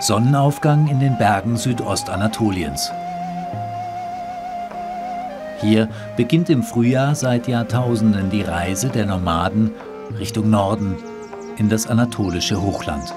[0.00, 2.92] Sonnenaufgang in den Bergen Südostanatoliens.
[5.60, 9.72] Hier beginnt im Frühjahr seit Jahrtausenden die Reise der Nomaden
[10.16, 10.96] Richtung Norden
[11.56, 13.12] in das anatolische Hochland.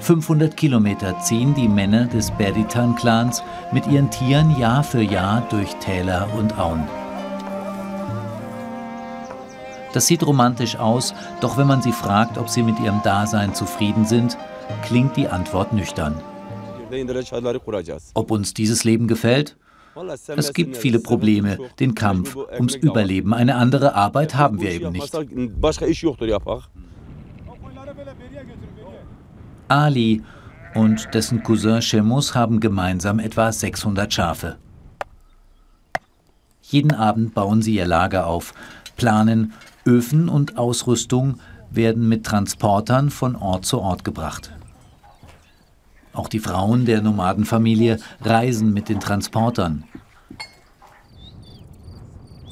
[0.00, 6.26] 500 Kilometer ziehen die Männer des Berditan-Clans mit ihren Tieren Jahr für Jahr durch Täler
[6.36, 6.82] und Auen.
[9.94, 14.04] Das sieht romantisch aus, doch wenn man sie fragt, ob sie mit ihrem Dasein zufrieden
[14.04, 14.36] sind,
[14.82, 16.20] klingt die Antwort nüchtern.
[18.14, 19.56] Ob uns dieses Leben gefällt?
[20.36, 23.32] Es gibt viele Probleme, den Kampf ums Überleben.
[23.32, 25.16] Eine andere Arbeit haben wir eben nicht.
[29.68, 30.22] Ali
[30.74, 34.56] und dessen Cousin Shemus haben gemeinsam etwa 600 Schafe.
[36.62, 38.52] Jeden Abend bauen sie ihr Lager auf,
[38.96, 39.52] planen,
[39.86, 41.40] Öfen und Ausrüstung
[41.70, 44.52] werden mit Transportern von Ort zu Ort gebracht.
[46.12, 49.84] Auch die Frauen der Nomadenfamilie reisen mit den Transportern.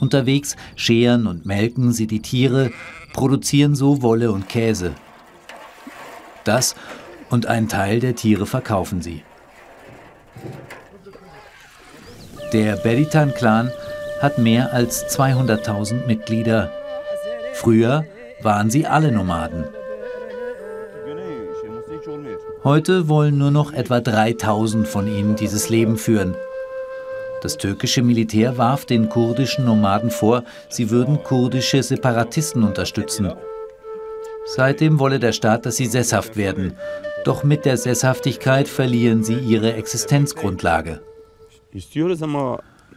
[0.00, 2.72] Unterwegs scheren und melken sie die Tiere,
[3.12, 4.95] produzieren so Wolle und Käse.
[6.42, 6.74] Das
[7.30, 9.22] und einen Teil der Tiere verkaufen sie.
[12.52, 13.70] Der Beritan-Clan
[14.23, 16.70] hat mehr als 200.000 Mitglieder
[17.53, 18.06] Früher
[18.41, 19.64] waren sie alle Nomaden.
[22.64, 26.34] Heute wollen nur noch etwa 3000 von ihnen dieses Leben führen.
[27.42, 33.33] Das türkische Militär warf den kurdischen Nomaden vor, sie würden kurdische Separatisten unterstützen.
[34.45, 36.77] Seitdem wolle der Staat, dass sie sesshaft werden.
[37.25, 41.01] Doch mit der Sesshaftigkeit verlieren sie ihre Existenzgrundlage.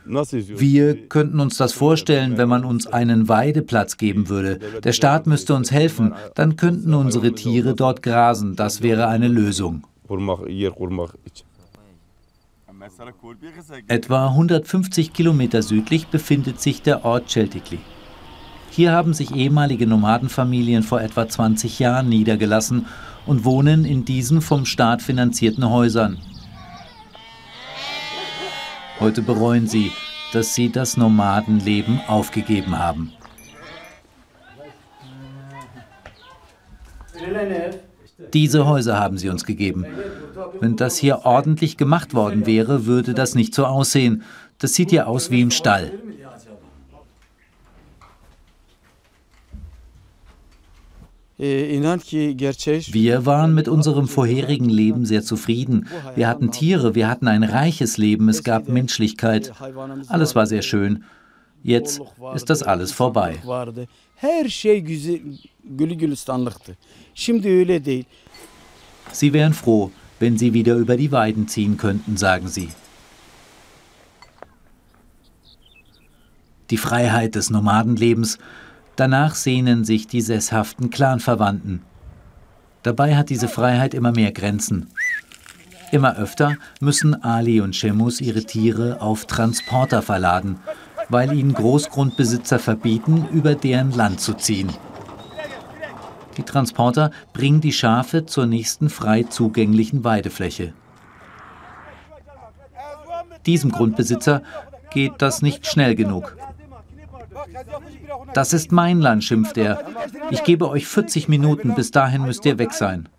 [0.08, 4.60] Wir könnten uns das vorstellen, wenn man uns einen Weideplatz geben würde.
[4.84, 8.56] Der Staat müsste uns helfen, dann könnten unsere Tiere dort grasen.
[8.56, 9.84] Das wäre eine Lösung.
[13.88, 17.80] Etwa 150 Kilometer südlich befindet sich der Ort Celtikli.
[18.70, 22.88] Hier haben sich ehemalige Nomadenfamilien vor etwa 20 Jahren niedergelassen
[23.26, 26.18] und wohnen in diesen vom Staat finanzierten Häusern.
[29.06, 29.92] Heute bereuen sie,
[30.34, 33.14] dass sie das Nomadenleben aufgegeben haben.
[38.34, 39.86] Diese Häuser haben sie uns gegeben.
[40.60, 44.24] Wenn das hier ordentlich gemacht worden wäre, würde das nicht so aussehen.
[44.58, 45.92] Das sieht ja aus wie im Stall.
[51.38, 55.88] Wir waren mit unserem vorherigen Leben sehr zufrieden.
[56.16, 59.52] Wir hatten Tiere, wir hatten ein reiches Leben, es gab Menschlichkeit.
[60.08, 61.04] Alles war sehr schön.
[61.62, 62.00] Jetzt
[62.36, 63.38] ist das alles vorbei.
[69.12, 72.70] Sie wären froh, wenn sie wieder über die Weiden ziehen könnten, sagen sie.
[76.70, 78.38] Die Freiheit des Nomadenlebens
[78.96, 81.82] Danach sehnen sich die sesshaften Clanverwandten.
[82.84, 84.88] Dabei hat diese Freiheit immer mehr Grenzen.
[85.92, 90.60] Immer öfter müssen Ali und Shemus ihre Tiere auf Transporter verladen,
[91.10, 94.72] weil ihnen Großgrundbesitzer verbieten, über deren Land zu ziehen.
[96.38, 100.74] Die Transporter bringen die Schafe zur nächsten frei zugänglichen Weidefläche.
[103.46, 104.42] Diesem Grundbesitzer
[104.92, 106.36] geht das nicht schnell genug.
[108.34, 109.86] Das ist mein Land, schimpft er.
[110.30, 113.10] Ich gebe euch 40 Minuten, bis dahin müsst ihr weg sein.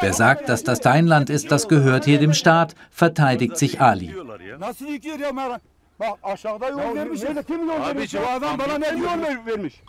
[0.00, 4.14] Wer sagt, dass das dein Land ist, das gehört hier dem Staat, verteidigt sich Ali.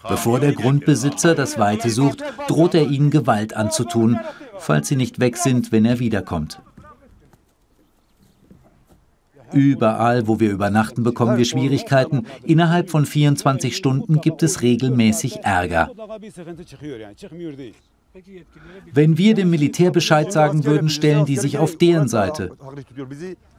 [0.08, 4.20] Bevor der Grundbesitzer das Weite sucht, droht er ihnen Gewalt anzutun,
[4.58, 6.62] falls sie nicht weg sind, wenn er wiederkommt.
[9.54, 12.26] Überall, wo wir übernachten, bekommen wir Schwierigkeiten.
[12.44, 15.90] Innerhalb von 24 Stunden gibt es regelmäßig Ärger.
[18.92, 22.52] Wenn wir dem Militär Bescheid sagen würden, stellen die sich auf deren Seite.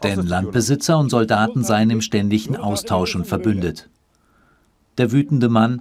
[0.03, 3.89] Denn Landbesitzer und Soldaten seien im ständigen Austausch und verbündet.
[4.99, 5.81] Der wütende Mann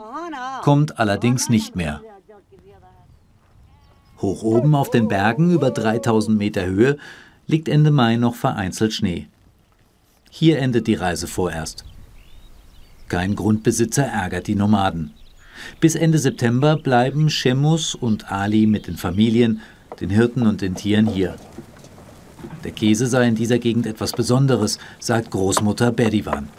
[0.61, 2.01] kommt allerdings nicht mehr.
[4.21, 6.97] Hoch oben auf den Bergen über 3000 Meter Höhe
[7.47, 9.27] liegt Ende Mai noch vereinzelt Schnee.
[10.29, 11.85] Hier endet die Reise vorerst.
[13.07, 15.11] Kein Grundbesitzer ärgert die Nomaden.
[15.79, 19.61] Bis Ende September bleiben Shemus und Ali mit den Familien,
[19.99, 21.35] den Hirten und den Tieren hier.
[22.63, 26.49] Der Käse sei in dieser Gegend etwas Besonderes, sagt Großmutter Bedivan.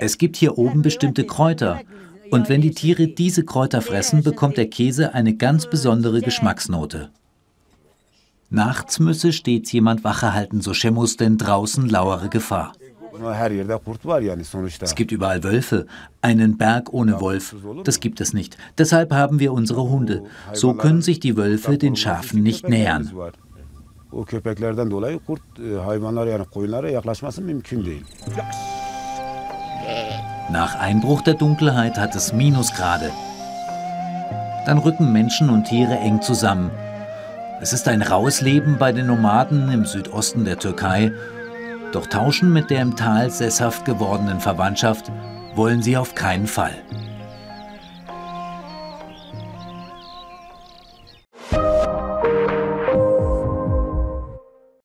[0.00, 1.80] Es gibt hier oben bestimmte Kräuter
[2.30, 7.10] Und wenn die Tiere diese Kräuter fressen, bekommt der Käse eine ganz besondere Geschmacksnote.
[8.54, 12.72] Nachts müsse stets jemand Wache halten, so Schemus, denn draußen lauere Gefahr.
[14.80, 15.86] Es gibt überall Wölfe.
[16.22, 18.56] Einen Berg ohne Wolf, das gibt es nicht.
[18.78, 20.22] Deshalb haben wir unsere Hunde.
[20.52, 23.10] So können sich die Wölfe den Schafen nicht nähern.
[30.52, 33.10] Nach Einbruch der Dunkelheit hat es Minusgrade.
[34.64, 36.70] Dann rücken Menschen und Tiere eng zusammen.
[37.64, 41.12] Es ist ein raues Leben bei den Nomaden im Südosten der Türkei
[41.92, 45.10] doch tauschen mit der im Tal sesshaft gewordenen Verwandtschaft
[45.54, 46.74] wollen sie auf keinen Fall.